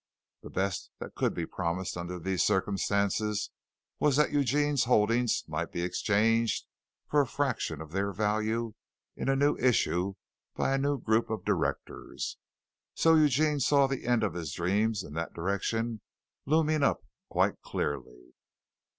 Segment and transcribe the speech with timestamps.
[0.41, 3.51] The best that could be promised under these circumstances
[3.99, 6.65] was that Eugene's holdings might be exchanged
[7.07, 8.73] for a fraction of their value
[9.15, 10.15] in a new issue
[10.55, 12.39] by a new group of directors.
[12.95, 16.01] So Eugene saw the end of his dreams in that direction
[16.47, 18.33] looming up quite clearly.